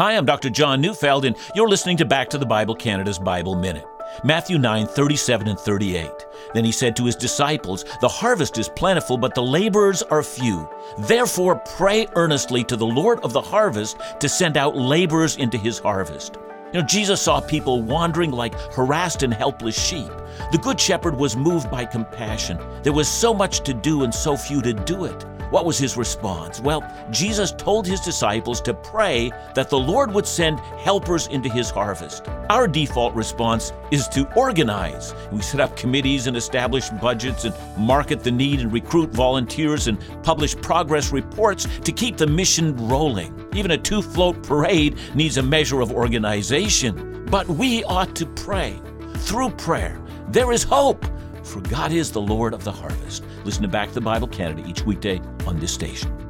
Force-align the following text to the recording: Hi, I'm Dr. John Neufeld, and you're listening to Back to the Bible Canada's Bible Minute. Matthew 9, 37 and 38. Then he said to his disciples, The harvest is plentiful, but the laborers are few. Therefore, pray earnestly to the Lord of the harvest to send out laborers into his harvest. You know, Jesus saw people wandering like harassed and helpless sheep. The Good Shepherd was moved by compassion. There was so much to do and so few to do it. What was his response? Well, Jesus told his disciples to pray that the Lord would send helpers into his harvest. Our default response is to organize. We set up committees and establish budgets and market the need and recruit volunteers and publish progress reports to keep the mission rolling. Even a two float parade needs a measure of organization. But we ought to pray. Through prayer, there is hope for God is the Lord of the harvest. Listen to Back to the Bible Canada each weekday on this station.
Hi, 0.00 0.16
I'm 0.16 0.24
Dr. 0.24 0.48
John 0.48 0.80
Neufeld, 0.80 1.26
and 1.26 1.36
you're 1.54 1.68
listening 1.68 1.98
to 1.98 2.06
Back 2.06 2.30
to 2.30 2.38
the 2.38 2.46
Bible 2.46 2.74
Canada's 2.74 3.18
Bible 3.18 3.54
Minute. 3.54 3.84
Matthew 4.24 4.56
9, 4.56 4.86
37 4.86 5.46
and 5.46 5.60
38. 5.60 6.10
Then 6.54 6.64
he 6.64 6.72
said 6.72 6.96
to 6.96 7.04
his 7.04 7.14
disciples, 7.14 7.84
The 8.00 8.08
harvest 8.08 8.56
is 8.56 8.70
plentiful, 8.70 9.18
but 9.18 9.34
the 9.34 9.42
laborers 9.42 10.02
are 10.04 10.22
few. 10.22 10.66
Therefore, 11.00 11.56
pray 11.76 12.08
earnestly 12.14 12.64
to 12.64 12.76
the 12.76 12.86
Lord 12.86 13.20
of 13.20 13.34
the 13.34 13.42
harvest 13.42 13.98
to 14.20 14.26
send 14.26 14.56
out 14.56 14.74
laborers 14.74 15.36
into 15.36 15.58
his 15.58 15.78
harvest. 15.78 16.38
You 16.72 16.80
know, 16.80 16.86
Jesus 16.86 17.20
saw 17.20 17.42
people 17.42 17.82
wandering 17.82 18.30
like 18.30 18.54
harassed 18.72 19.22
and 19.22 19.34
helpless 19.34 19.78
sheep. 19.78 20.10
The 20.50 20.60
Good 20.62 20.80
Shepherd 20.80 21.18
was 21.18 21.36
moved 21.36 21.70
by 21.70 21.84
compassion. 21.84 22.58
There 22.82 22.94
was 22.94 23.06
so 23.06 23.34
much 23.34 23.60
to 23.64 23.74
do 23.74 24.04
and 24.04 24.14
so 24.14 24.34
few 24.34 24.62
to 24.62 24.72
do 24.72 25.04
it. 25.04 25.26
What 25.50 25.64
was 25.64 25.78
his 25.78 25.96
response? 25.96 26.60
Well, 26.60 26.84
Jesus 27.10 27.50
told 27.50 27.84
his 27.84 28.00
disciples 28.00 28.60
to 28.62 28.72
pray 28.72 29.32
that 29.54 29.68
the 29.68 29.78
Lord 29.78 30.12
would 30.12 30.26
send 30.26 30.60
helpers 30.60 31.26
into 31.26 31.48
his 31.48 31.70
harvest. 31.70 32.28
Our 32.48 32.68
default 32.68 33.14
response 33.14 33.72
is 33.90 34.06
to 34.08 34.32
organize. 34.34 35.12
We 35.32 35.42
set 35.42 35.60
up 35.60 35.76
committees 35.76 36.28
and 36.28 36.36
establish 36.36 36.88
budgets 36.90 37.44
and 37.44 37.54
market 37.76 38.22
the 38.22 38.30
need 38.30 38.60
and 38.60 38.72
recruit 38.72 39.10
volunteers 39.10 39.88
and 39.88 39.98
publish 40.22 40.54
progress 40.54 41.10
reports 41.10 41.66
to 41.80 41.90
keep 41.90 42.16
the 42.16 42.28
mission 42.28 42.76
rolling. 42.88 43.48
Even 43.52 43.72
a 43.72 43.78
two 43.78 44.02
float 44.02 44.40
parade 44.44 44.98
needs 45.16 45.36
a 45.36 45.42
measure 45.42 45.80
of 45.80 45.90
organization. 45.92 47.26
But 47.28 47.48
we 47.48 47.82
ought 47.84 48.14
to 48.16 48.26
pray. 48.26 48.80
Through 49.16 49.50
prayer, 49.50 50.00
there 50.28 50.52
is 50.52 50.62
hope 50.62 51.04
for 51.50 51.60
God 51.62 51.92
is 51.92 52.12
the 52.12 52.20
Lord 52.20 52.54
of 52.54 52.62
the 52.64 52.72
harvest. 52.72 53.24
Listen 53.44 53.62
to 53.62 53.68
Back 53.68 53.88
to 53.88 53.94
the 53.94 54.00
Bible 54.00 54.28
Canada 54.28 54.64
each 54.66 54.82
weekday 54.82 55.20
on 55.46 55.58
this 55.58 55.72
station. 55.72 56.29